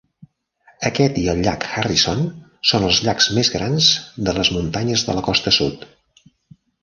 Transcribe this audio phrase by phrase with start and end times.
[0.87, 2.23] Aquest i el llac Harrison
[2.71, 3.91] són els llacs més grans
[4.29, 5.85] de les muntanyes de la costa sud.